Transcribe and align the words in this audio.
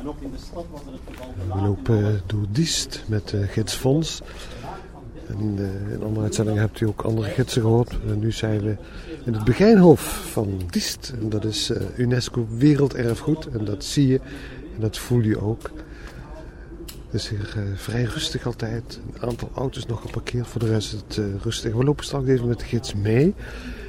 En 0.00 0.08
ook 0.08 0.20
in 0.20 0.30
de 0.30 0.38
stad 0.38 0.64
was 0.70 0.80
er 0.80 0.92
het 0.92 1.00
geval 1.10 1.34
We 1.56 1.62
lopen 1.62 2.20
door 2.26 2.46
Diest 2.50 3.04
met 3.06 3.28
de 3.28 3.46
gids 3.46 3.74
Fons. 3.74 4.20
En 5.26 5.56
uh, 5.58 5.92
in 5.92 6.02
andere 6.02 6.24
uitzendingen 6.24 6.60
hebt 6.60 6.80
u 6.80 6.86
ook 6.86 7.00
andere 7.02 7.28
gidsen 7.28 7.62
gehoord. 7.62 7.96
En 8.08 8.18
nu 8.18 8.32
zijn 8.32 8.60
we 8.60 8.76
in 9.24 9.34
het 9.34 9.44
Begijnhof 9.44 10.00
van 10.32 10.60
Diest. 10.70 11.12
En 11.20 11.28
dat 11.28 11.44
is 11.44 11.70
uh, 11.70 11.76
UNESCO 11.96 12.46
Werelderfgoed. 12.50 13.46
En 13.46 13.64
dat 13.64 13.84
zie 13.84 14.06
je 14.06 14.20
en 14.74 14.80
dat 14.80 14.98
voel 14.98 15.20
je 15.20 15.40
ook. 15.40 15.70
Het 17.10 17.20
is 17.20 17.28
hier 17.28 17.54
uh, 17.56 17.62
vrij 17.74 18.02
rustig 18.02 18.46
altijd. 18.46 19.00
Een 19.14 19.28
aantal 19.28 19.50
auto's 19.54 19.86
nog 19.86 20.00
geparkeerd. 20.00 20.46
Voor 20.46 20.60
de 20.60 20.68
rest 20.68 20.92
is 20.92 21.00
het 21.00 21.42
rustig. 21.42 21.74
We 21.74 21.84
lopen 21.84 22.04
straks 22.04 22.26
even 22.26 22.48
met 22.48 22.58
de 22.58 22.64
gids 22.64 22.94
mee. 22.94 23.34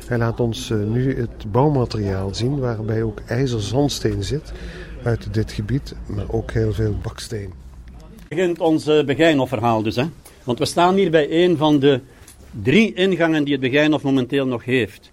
Hij 0.06 0.18
laat 0.18 0.40
ons 0.40 0.70
nu 0.70 1.20
het 1.20 1.52
bouwmateriaal 1.52 2.36
zien. 2.36 2.60
Waarbij 2.60 3.04
ook 3.04 3.20
ijzerzandsteen 3.26 4.24
zit. 4.24 4.52
Uit 5.04 5.34
dit 5.34 5.52
gebied. 5.52 5.96
Maar 6.06 6.26
ook 6.32 6.52
heel 6.52 6.74
veel 6.74 6.96
baksteen. 7.02 7.54
begint 8.28 8.60
ons 8.60 8.86
Begijnhof-verhaal 8.86 9.84
dus. 9.84 9.96
Hè? 9.96 10.06
Want 10.44 10.60
we 10.60 10.66
staan 10.66 10.96
hier 10.96 11.12
bij 11.12 11.44
een 11.44 11.58
van 11.58 11.80
de 11.80 12.02
drie 12.64 12.94
ingangen 12.94 13.44
die 13.44 13.54
het 13.54 13.62
Begijnhof 13.62 14.04
momenteel 14.04 14.48
nog 14.48 14.66
heeft. 14.66 15.12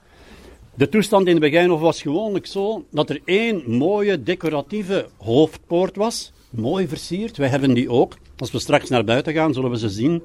De 0.74 0.88
toestand 0.88 1.26
in 1.26 1.32
het 1.32 1.40
Begijnhof 1.40 1.80
was 1.80 2.02
gewoonlijk 2.02 2.46
zo 2.46 2.84
dat 2.90 3.10
er 3.10 3.20
één 3.24 3.62
mooie 3.70 4.22
decoratieve 4.22 5.08
hoofdpoort 5.16 5.96
was, 5.96 6.32
mooi 6.50 6.88
versierd. 6.88 7.36
Wij 7.36 7.48
hebben 7.48 7.74
die 7.74 7.90
ook. 7.90 8.16
Als 8.36 8.50
we 8.50 8.58
straks 8.58 8.88
naar 8.88 9.04
buiten 9.04 9.32
gaan, 9.32 9.54
zullen 9.54 9.70
we 9.70 9.78
ze 9.78 9.88
zien. 9.88 10.22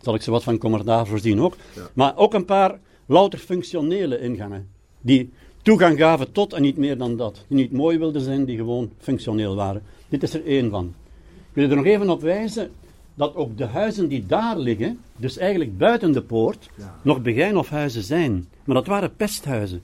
Zal 0.00 0.14
ik 0.14 0.22
ze 0.22 0.30
wat 0.30 0.42
van 0.42 0.58
commentaar 0.58 1.06
voorzien 1.06 1.40
ook. 1.40 1.56
Ja. 1.74 1.82
Maar 1.94 2.16
ook 2.16 2.34
een 2.34 2.44
paar 2.44 2.78
louter 3.06 3.38
functionele 3.38 4.20
ingangen. 4.20 4.68
Die 5.00 5.32
toegang 5.66 5.98
gaven 5.98 6.32
tot 6.32 6.52
en 6.52 6.62
niet 6.62 6.76
meer 6.76 6.98
dan 6.98 7.16
dat. 7.16 7.44
Die 7.48 7.56
niet 7.56 7.72
mooi 7.72 7.98
wilden 7.98 8.22
zijn, 8.22 8.44
die 8.44 8.56
gewoon 8.56 8.90
functioneel 8.98 9.54
waren. 9.54 9.82
Dit 10.08 10.22
is 10.22 10.34
er 10.34 10.46
één 10.46 10.70
van. 10.70 10.94
Ik 11.34 11.54
wil 11.54 11.70
er 11.70 11.76
nog 11.76 11.84
even 11.84 12.10
op 12.10 12.20
wijzen 12.20 12.70
dat 13.14 13.34
ook 13.34 13.58
de 13.58 13.64
huizen 13.64 14.08
die 14.08 14.26
daar 14.26 14.58
liggen, 14.58 15.00
dus 15.16 15.38
eigenlijk 15.38 15.78
buiten 15.78 16.12
de 16.12 16.22
poort, 16.22 16.68
ja. 16.76 16.98
nog 17.02 17.22
Begijnhofhuizen 17.22 18.02
zijn. 18.02 18.46
Maar 18.64 18.74
dat 18.74 18.86
waren 18.86 19.16
pesthuizen. 19.16 19.82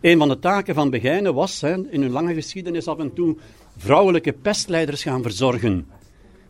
Een 0.00 0.18
van 0.18 0.28
de 0.28 0.38
taken 0.38 0.74
van 0.74 0.90
Begijnen 0.90 1.34
was 1.34 1.60
hè, 1.60 1.90
in 1.90 2.02
hun 2.02 2.10
lange 2.10 2.34
geschiedenis 2.34 2.86
af 2.86 2.98
en 2.98 3.12
toe 3.12 3.36
vrouwelijke 3.76 4.32
pestleiders 4.32 5.02
gaan 5.02 5.22
verzorgen. 5.22 5.86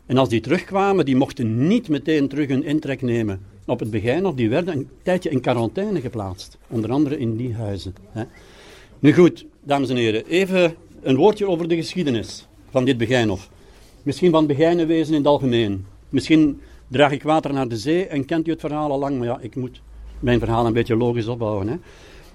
En 0.06 0.18
als 0.18 0.28
die 0.28 0.40
terugkwamen, 0.40 1.04
die 1.04 1.16
mochten 1.16 1.66
niet 1.66 1.88
meteen 1.88 2.28
terug 2.28 2.48
hun 2.48 2.64
intrek 2.64 3.02
nemen 3.02 3.51
op 3.66 3.80
het 3.80 3.90
Begijnhof. 3.90 4.34
Die 4.34 4.48
werden 4.48 4.74
een 4.74 4.88
tijdje 5.02 5.30
in 5.30 5.40
quarantaine 5.40 6.00
geplaatst. 6.00 6.58
Onder 6.68 6.90
andere 6.90 7.18
in 7.18 7.36
die 7.36 7.54
huizen. 7.54 7.94
Hè. 8.10 8.22
Nu 8.98 9.14
goed, 9.14 9.46
dames 9.60 9.88
en 9.88 9.96
heren, 9.96 10.26
even 10.26 10.74
een 11.02 11.16
woordje 11.16 11.48
over 11.48 11.68
de 11.68 11.76
geschiedenis 11.76 12.46
van 12.70 12.84
dit 12.84 12.96
Begijnhof. 12.96 13.50
Misschien 14.02 14.30
van 14.30 14.46
Begijnenwezen 14.46 15.12
in 15.12 15.18
het 15.18 15.28
algemeen. 15.28 15.86
Misschien 16.08 16.60
draag 16.88 17.12
ik 17.12 17.22
water 17.22 17.52
naar 17.52 17.68
de 17.68 17.76
zee 17.76 18.06
en 18.06 18.24
kent 18.24 18.46
u 18.46 18.50
het 18.50 18.60
verhaal 18.60 18.90
al 18.90 18.98
lang, 18.98 19.18
maar 19.18 19.26
ja, 19.26 19.38
ik 19.40 19.56
moet 19.56 19.80
mijn 20.20 20.38
verhaal 20.38 20.66
een 20.66 20.72
beetje 20.72 20.96
logisch 20.96 21.26
opbouwen. 21.26 21.68
Hè. 21.68 21.76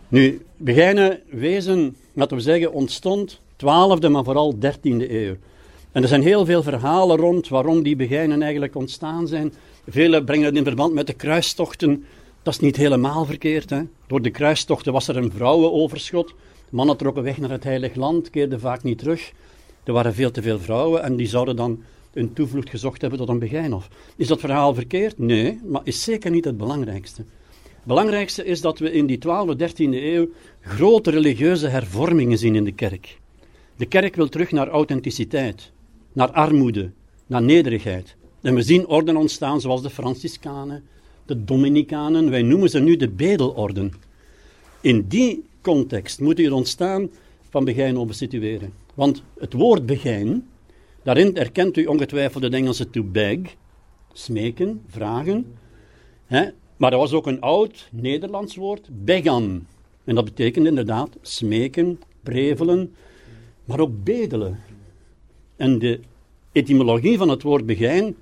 Nu, 0.08 0.42
Begijnen 0.58 1.20
wezen, 1.30 1.96
laten 2.14 2.38
we 2.38 2.44
zeggen, 2.44 2.74
ontstond 2.74 3.40
12e, 3.56 4.10
maar 4.10 4.24
vooral 4.24 4.56
13e 4.56 5.10
eeuw. 5.10 5.36
En 5.98 6.04
er 6.04 6.10
zijn 6.10 6.22
heel 6.22 6.46
veel 6.46 6.64
verhalen 6.64 7.18
rond 7.18 7.48
waarom 7.48 7.84
die 7.84 7.96
Begijnen 7.96 8.42
eigenlijk 8.42 8.76
ontstaan 8.76 9.28
zijn. 9.28 9.54
Velen 9.88 10.26
brengen 10.26 10.46
het 10.46 10.56
in 10.56 10.64
verband 10.64 10.94
met 10.94 11.08
de 11.08 11.14
kruistochten. 11.14 12.06
Dat 12.44 12.54
is 12.54 12.60
niet 12.60 12.76
helemaal 12.76 13.26
verkeerd. 13.26 13.70
Hè? 13.70 13.82
Door 14.08 14.22
de 14.22 14.30
kruistochten 14.30 14.94
was 14.94 15.08
er 15.08 15.18
een 15.18 15.32
vrouwenoverschot. 15.32 16.34
Mannen 16.70 16.98
trokken 16.98 17.24
weg 17.24 17.38
naar 17.38 17.50
het 17.50 17.64
Heilig 17.64 17.96
Land, 17.96 18.30
keerden 18.30 18.60
vaak 18.60 18.84
niet 18.84 18.98
terug. 18.98 19.32
Er 19.84 19.94
waren 19.94 20.14
veel 20.14 20.32
te 20.32 20.42
veel 20.42 20.60
vrouwen 20.60 21.04
en 21.04 21.16
die 21.16 21.28
zouden 21.28 21.56
dan 21.56 21.84
een 22.14 22.34
toevlucht 22.34 22.70
gezocht 22.70 23.02
hebben 23.02 23.20
tot 23.20 23.30
een 23.30 23.40
Begijnhof. 23.40 23.88
Is 24.16 24.28
dat 24.28 24.40
verhaal 24.40 24.74
verkeerd? 24.74 25.18
Nee, 25.18 25.60
maar 25.64 25.82
is 25.84 26.04
zeker 26.04 26.32
niet 26.32 26.46
het 26.46 26.58
belangrijkste. 26.58 27.22
Het 27.62 27.86
belangrijkste 27.86 28.46
is 28.46 28.62
dat 28.62 28.80
we 28.80 28.92
in 28.92 29.06
die 29.06 29.20
12e, 29.20 29.58
13e 29.58 29.76
eeuw 29.78 30.28
grote 30.62 31.12
religieuze 31.12 31.68
hervormingen 31.68 32.38
zien 32.38 32.56
in 32.56 32.64
de 32.64 32.72
kerk. 32.72 33.18
De 33.76 33.86
kerk 33.86 34.16
wil 34.16 34.30
terug 34.30 34.52
naar 34.52 34.68
authenticiteit, 34.68 35.72
naar 36.18 36.32
armoede, 36.32 36.92
naar 37.28 37.42
nederigheid. 37.42 38.16
En 38.42 38.56
we 38.56 38.62
zien 38.62 38.88
orden 38.88 39.18
ontstaan 39.18 39.62
zoals 39.62 39.82
de 39.82 39.90
Franciscanen, 39.90 40.84
de 41.26 41.44
Dominicanen, 41.44 42.30
wij 42.30 42.42
noemen 42.42 42.70
ze 42.70 42.80
nu 42.80 42.96
de 42.96 43.10
Bedelorden. 43.10 43.94
In 44.82 45.06
die 45.08 45.44
context 45.62 46.20
moet 46.20 46.38
het 46.38 46.52
ontstaan 46.52 47.10
van 47.50 47.66
Begijn 47.66 48.14
situeren. 48.14 48.74
Want 48.94 49.24
het 49.40 49.54
woord 49.54 49.86
Begijn 49.86 50.48
Daarin 51.04 51.36
herkent 51.36 51.78
u 51.78 51.86
ongetwijfeld 51.86 52.44
het 52.44 52.54
Engelse 52.54 52.90
to 52.90 53.04
beg, 53.04 53.40
smeken, 54.14 54.82
vragen. 54.88 55.46
Hè? 56.26 56.50
Maar 56.78 56.92
er 56.92 56.98
was 56.98 57.14
ook 57.14 57.28
een 57.28 57.42
oud 57.42 57.90
Nederlands 57.92 58.56
woord, 58.56 58.90
began. 58.92 59.66
En 60.04 60.16
dat 60.16 60.26
betekent 60.26 60.66
inderdaad 60.66 61.18
smeken, 61.22 62.00
prevelen, 62.24 62.96
maar 63.66 63.80
ook 63.80 64.04
bedelen. 64.04 64.60
En 65.58 65.80
de 65.80 66.00
etymologie 66.52 67.18
van 67.18 67.30
het 67.30 67.42
woord 67.42 67.66
begijn, 67.66 68.16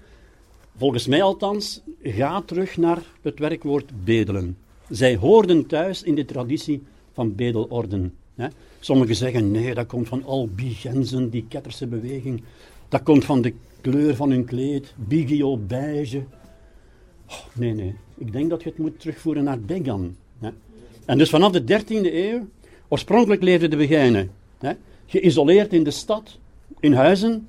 volgens 0.77 1.07
mij 1.07 1.23
althans, 1.23 1.81
gaat 2.03 2.47
terug 2.47 2.77
naar 2.77 3.03
het 3.21 3.39
werkwoord 3.39 4.03
bedelen. 4.03 4.57
Zij 4.89 5.15
hoorden 5.15 5.65
thuis 5.65 6.03
in 6.03 6.15
de 6.15 6.25
traditie 6.25 6.83
van 7.13 7.35
bedelorden. 7.35 8.13
Hè? 8.35 8.47
Sommigen 8.79 9.15
zeggen 9.15 9.51
nee, 9.51 9.73
dat 9.73 9.87
komt 9.87 10.07
van 10.07 10.23
albigensen, 10.23 11.29
die 11.29 11.45
ketterse 11.49 11.87
beweging. 11.87 12.43
Dat 12.89 13.03
komt 13.03 13.25
van 13.25 13.41
de 13.41 13.53
kleur 13.81 14.15
van 14.15 14.29
hun 14.29 14.45
kleed, 14.45 14.93
bigio 14.95 15.57
beige. 15.57 16.23
Oh, 17.29 17.45
nee, 17.53 17.73
nee. 17.73 17.95
Ik 18.17 18.31
denk 18.31 18.49
dat 18.49 18.63
je 18.63 18.69
het 18.69 18.77
moet 18.77 18.99
terugvoeren 18.99 19.43
naar 19.43 19.59
Began. 19.59 20.15
Hè. 20.39 20.49
En 21.05 21.17
dus 21.17 21.29
vanaf 21.29 21.51
de 21.51 21.61
13e 21.61 22.13
eeuw, 22.13 22.47
oorspronkelijk 22.87 23.41
leefden 23.41 23.69
de 23.69 23.77
Begijnen, 23.77 24.31
hè, 24.57 24.71
geïsoleerd 25.05 25.73
in 25.73 25.83
de 25.83 25.91
stad, 25.91 26.37
in 26.85 26.93
huizen. 26.93 27.47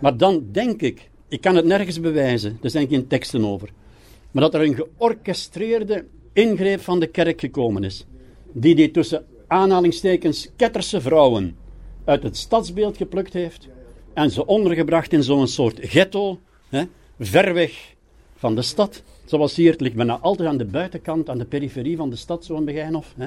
Maar 0.00 0.16
dan 0.16 0.46
denk 0.52 0.80
ik, 0.80 1.10
ik 1.28 1.40
kan 1.40 1.56
het 1.56 1.64
nergens 1.64 2.00
bewijzen, 2.00 2.58
er 2.62 2.70
zijn 2.70 2.88
geen 2.88 3.06
teksten 3.06 3.44
over, 3.44 3.68
maar 4.30 4.42
dat 4.42 4.54
er 4.54 4.62
een 4.62 4.74
georchestreerde 4.74 6.04
ingreep 6.32 6.80
van 6.80 7.00
de 7.00 7.06
kerk 7.06 7.40
gekomen 7.40 7.84
is, 7.84 8.06
die 8.52 8.74
die 8.74 8.90
tussen 8.90 9.24
aanhalingstekens 9.46 10.48
ketterse 10.56 11.00
vrouwen 11.00 11.56
uit 12.04 12.22
het 12.22 12.36
stadsbeeld 12.36 12.96
geplukt 12.96 13.32
heeft 13.32 13.68
en 14.14 14.30
ze 14.30 14.46
ondergebracht 14.46 15.12
in 15.12 15.22
zo'n 15.22 15.48
soort 15.48 15.78
ghetto, 15.80 16.38
hè, 16.68 16.82
ver 17.20 17.54
weg 17.54 17.94
van 18.36 18.54
de 18.54 18.62
stad. 18.62 19.02
Zoals 19.24 19.56
hier, 19.56 19.70
het 19.70 19.80
ligt 19.80 19.94
bijna 19.94 20.18
altijd 20.18 20.48
aan 20.48 20.56
de 20.56 20.64
buitenkant, 20.64 21.28
aan 21.28 21.38
de 21.38 21.44
periferie 21.44 21.96
van 21.96 22.10
de 22.10 22.16
stad, 22.16 22.44
zo'n 22.44 22.64
Begijnhof. 22.64 23.14
Hè, 23.16 23.26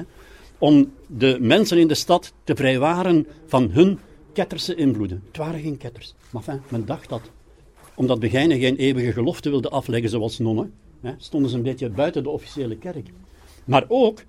om 0.58 0.92
de 1.06 1.36
mensen 1.40 1.78
in 1.78 1.88
de 1.88 1.94
stad 1.94 2.32
te 2.44 2.54
vrijwaren 2.54 3.26
van 3.46 3.70
hun 3.70 3.98
ketterse 4.40 4.74
invloeden. 4.74 5.22
Het 5.26 5.36
waren 5.36 5.60
geen 5.60 5.76
ketters, 5.76 6.14
maar 6.30 6.42
enfin, 6.46 6.62
men 6.68 6.86
dacht 6.86 7.08
dat. 7.08 7.30
Omdat 7.94 8.20
Begijnen 8.20 8.58
geen 8.58 8.76
eeuwige 8.76 9.12
gelofte 9.12 9.50
wilde 9.50 9.68
afleggen 9.68 10.10
zoals 10.10 10.38
nonnen, 10.38 10.72
hè, 11.00 11.12
stonden 11.18 11.50
ze 11.50 11.56
een 11.56 11.62
beetje 11.62 11.90
buiten 11.90 12.22
de 12.22 12.28
officiële 12.28 12.76
kerk. 12.76 13.08
Maar 13.64 13.84
ook 13.88 14.24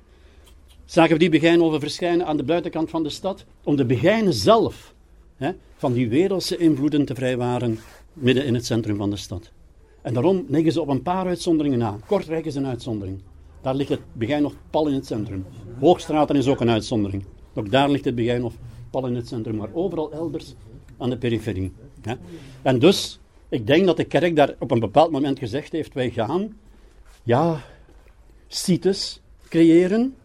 zagen 0.85 1.13
we 1.13 1.19
die 1.19 1.29
Begijnhoven 1.29 1.79
verschijnen 1.79 2.25
aan 2.25 2.37
de 2.37 2.43
buitenkant 2.43 2.89
van 2.89 3.03
de 3.03 3.09
stad, 3.09 3.45
om 3.63 3.75
de 3.75 3.85
Begijnen 3.85 4.33
zelf 4.33 4.93
hè, 5.35 5.51
van 5.75 5.93
die 5.93 6.09
wereldse 6.09 6.57
invloeden 6.57 7.05
te 7.05 7.15
vrijwaren 7.15 7.79
midden 8.13 8.45
in 8.45 8.53
het 8.53 8.65
centrum 8.65 8.95
van 8.95 9.09
de 9.09 9.15
stad. 9.15 9.51
En 10.01 10.13
daarom 10.13 10.45
leggen 10.47 10.71
ze 10.71 10.81
op 10.81 10.87
een 10.87 11.01
paar 11.01 11.25
uitzonderingen 11.25 11.79
na. 11.79 11.97
Kortrijk 12.05 12.45
is 12.45 12.55
een 12.55 12.67
uitzondering. 12.67 13.21
Daar 13.61 13.75
ligt 13.75 13.89
het 13.89 14.01
begin 14.13 14.41
nog 14.41 14.53
pal 14.69 14.87
in 14.87 14.93
het 14.93 15.05
centrum. 15.05 15.45
Hoogstraten 15.79 16.35
is 16.35 16.47
ook 16.47 16.61
een 16.61 16.69
uitzondering. 16.69 17.23
Ook 17.53 17.71
daar 17.71 17.89
ligt 17.89 18.05
het 18.05 18.15
begin 18.15 18.41
nog 18.41 18.53
pal 18.91 19.07
in 19.07 19.15
het 19.15 19.27
centrum, 19.27 19.55
maar 19.55 19.69
overal 19.73 20.11
elders 20.11 20.53
aan 20.97 21.09
de 21.09 21.17
periferie. 21.17 21.71
En 22.61 22.79
dus, 22.79 23.19
ik 23.49 23.67
denk 23.67 23.85
dat 23.85 23.97
de 23.97 24.03
kerk 24.03 24.35
daar 24.35 24.55
op 24.59 24.71
een 24.71 24.79
bepaald 24.79 25.11
moment 25.11 25.39
gezegd 25.39 25.71
heeft: 25.71 25.93
wij 25.93 26.09
gaan, 26.09 26.57
ja, 27.23 27.61
sites 28.47 29.21
creëren, 29.49 30.15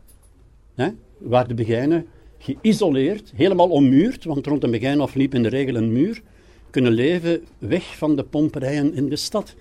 waar 1.19 1.49
de 1.49 1.55
begijnen 1.55 2.07
geïsoleerd, 2.39 3.33
helemaal 3.35 3.69
ommuurd, 3.69 4.25
want 4.25 4.47
rond 4.47 4.65
een 4.65 4.71
Begijnhof 4.71 5.15
liep 5.15 5.35
in 5.35 5.43
de 5.43 5.49
regel 5.49 5.75
een 5.75 5.93
muur, 5.93 6.23
kunnen 6.71 6.93
leven 6.93 7.45
weg 7.59 7.97
van 7.97 8.17
de 8.17 8.25
pomperijen 8.25 8.95
in 8.95 9.09
de 9.09 9.17
stad. 9.17 9.55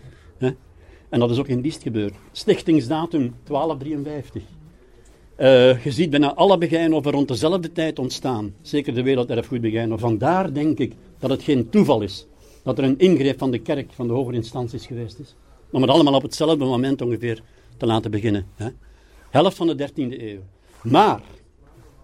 En 1.09 1.19
dat 1.19 1.31
is 1.31 1.39
ook 1.39 1.47
in 1.47 1.61
Diest 1.61 1.81
gebeurd. 1.81 2.13
Stichtingsdatum 2.31 3.35
1253. 3.43 4.43
Eh, 5.35 5.83
je 5.83 5.91
ziet 5.91 6.09
bijna 6.09 6.33
alle 6.33 6.57
Begijnhoven 6.57 7.11
rond 7.11 7.27
dezelfde 7.27 7.71
tijd 7.71 7.99
ontstaan. 7.99 8.53
Zeker 8.61 8.93
de 8.93 9.03
werelderfgoed 9.03 9.61
Begijnhof. 9.61 9.99
Vandaar 9.99 10.53
denk 10.53 10.77
ik 10.77 10.93
dat 11.19 11.29
het 11.29 11.43
geen 11.43 11.69
toeval 11.69 12.01
is 12.01 12.27
dat 12.63 12.77
er 12.77 12.83
een 12.83 12.99
ingreep 12.99 13.37
van 13.37 13.51
de 13.51 13.59
kerk, 13.59 13.91
van 13.93 14.07
de 14.07 14.13
hogere 14.13 14.35
instanties 14.35 14.85
geweest 14.85 15.19
is. 15.19 15.35
Om 15.71 15.81
het 15.81 15.91
allemaal 15.91 16.13
op 16.13 16.21
hetzelfde 16.21 16.65
moment 16.65 17.01
ongeveer 17.01 17.41
te 17.77 17.85
laten 17.85 18.11
beginnen. 18.11 18.45
Hè. 18.55 18.67
Helft 19.29 19.57
van 19.57 19.67
de 19.67 19.75
13e 19.75 20.21
eeuw. 20.21 20.39
Maar, 20.81 21.21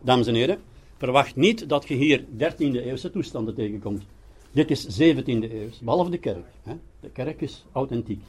dames 0.02 0.28
en 0.28 0.36
heren, 0.36 0.60
Verwacht 1.02 1.36
niet 1.36 1.70
dat 1.70 1.88
je 1.88 1.94
hier 1.94 2.24
13e 2.38 2.86
eeuwse 2.86 3.12
toestanden 3.12 3.56
tegenkomt. 3.56 4.04
Dit 4.52 4.72
is 4.72 5.02
17e 5.02 5.26
eeuw, 5.26 5.70
behalve 5.82 6.10
de 6.10 6.18
kerk. 6.18 6.46
Hè. 6.64 6.74
De 7.00 7.10
kerk 7.10 7.42
is 7.42 7.66
authentiek. 7.72 8.22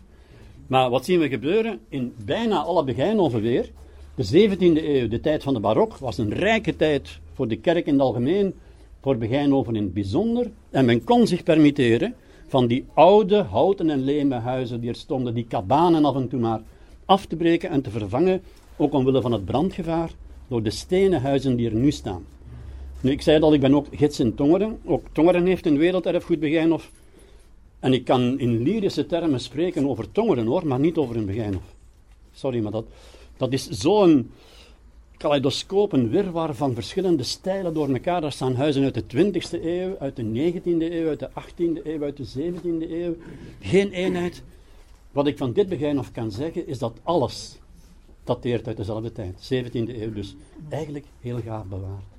Maar 0.66 0.90
wat 0.90 1.04
zien 1.04 1.20
we 1.20 1.28
gebeuren? 1.28 1.80
In 1.88 2.14
bijna 2.24 2.62
alle 2.62 2.84
Begijnhoven 2.84 3.40
weer. 3.40 3.70
De 4.14 4.48
17e 4.48 4.84
eeuw, 4.84 5.08
de 5.08 5.20
tijd 5.20 5.42
van 5.42 5.54
de 5.54 5.60
barok, 5.60 5.96
was 5.96 6.18
een 6.18 6.32
rijke 6.32 6.76
tijd 6.76 7.18
voor 7.34 7.48
de 7.48 7.56
kerk 7.56 7.86
in 7.86 7.92
het 7.92 8.02
algemeen, 8.02 8.54
voor 9.00 9.16
Begijnhoven 9.16 9.76
in 9.76 9.82
het 9.82 9.94
bijzonder. 9.94 10.50
En 10.70 10.84
men 10.84 11.04
kon 11.04 11.26
zich 11.26 11.42
permitteren 11.42 12.14
van 12.46 12.66
die 12.66 12.84
oude 12.94 13.42
houten 13.42 13.90
en 13.90 14.04
leme 14.04 14.34
huizen 14.34 14.80
die 14.80 14.88
er 14.88 14.96
stonden, 14.96 15.34
die 15.34 15.46
kabanen 15.48 16.04
af 16.04 16.14
en 16.14 16.28
toe 16.28 16.40
maar, 16.40 16.60
af 17.04 17.26
te 17.26 17.36
breken 17.36 17.70
en 17.70 17.82
te 17.82 17.90
vervangen, 17.90 18.42
ook 18.76 18.92
omwille 18.92 19.20
van 19.20 19.32
het 19.32 19.44
brandgevaar, 19.44 20.10
door 20.48 20.62
de 20.62 20.70
stenen 20.70 21.20
huizen 21.22 21.56
die 21.56 21.68
er 21.68 21.76
nu 21.76 21.90
staan. 21.90 22.24
Nu, 23.00 23.10
ik 23.10 23.22
zei 23.22 23.40
dat 23.40 23.52
ik 23.52 23.60
ben 23.60 23.74
ook 23.74 23.86
gids 23.90 24.20
in 24.20 24.34
Tongeren. 24.34 24.78
Ook 24.84 25.06
Tongeren 25.12 25.46
heeft 25.46 25.66
een 25.66 25.78
werelderfgoed 25.78 26.40
Begijnhof. 26.40 26.90
En 27.78 27.92
ik 27.92 28.04
kan 28.04 28.38
in 28.38 28.62
lyrische 28.62 29.06
termen 29.06 29.40
spreken 29.40 29.88
over 29.88 30.12
Tongeren 30.12 30.46
hoor, 30.46 30.66
maar 30.66 30.80
niet 30.80 30.96
over 30.96 31.16
een 31.16 31.26
Begijnhof. 31.26 31.74
Sorry, 32.32 32.60
maar 32.60 32.72
dat, 32.72 32.84
dat 33.42 33.52
is 33.52 33.68
zo'n 33.68 34.30
kaleidoscoop, 35.16 35.92
een 35.92 36.08
wirwar 36.08 36.54
van 36.54 36.74
verschillende 36.74 37.22
stijlen 37.22 37.74
door 37.74 37.88
elkaar. 37.88 38.20
Daar 38.20 38.32
staan 38.32 38.54
huizen 38.54 38.84
uit 38.84 38.94
de 38.94 39.32
20e 39.32 39.64
eeuw, 39.64 39.96
uit 39.98 40.16
de 40.16 40.52
19e 40.52 40.92
eeuw, 40.92 41.08
uit 41.08 41.18
de 41.18 41.30
18e 41.30 41.86
eeuw, 41.86 42.02
uit 42.02 42.16
de 42.16 42.26
17e 42.26 42.90
eeuw. 42.90 43.16
Geen 43.60 43.90
eenheid. 43.90 44.42
Wat 45.10 45.26
ik 45.26 45.38
van 45.38 45.52
dit 45.52 45.68
Begijnhof 45.68 46.12
kan 46.12 46.30
zeggen, 46.30 46.66
is 46.66 46.78
dat 46.78 46.92
alles 47.02 47.58
dateert 48.24 48.66
uit 48.66 48.76
dezelfde 48.76 49.12
tijd. 49.12 49.52
17e 49.52 49.72
eeuw 49.72 50.12
dus. 50.12 50.36
Eigenlijk 50.68 51.04
heel 51.20 51.40
gaaf 51.40 51.64
bewaard. 51.64 52.11